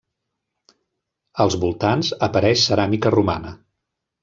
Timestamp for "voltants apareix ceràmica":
1.65-3.15